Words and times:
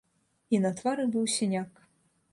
І 0.55 0.61
на 0.63 0.71
твары 0.79 1.05
быў 1.17 1.29
сіняк. 1.37 1.69